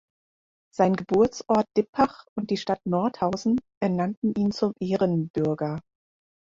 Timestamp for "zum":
4.51-4.73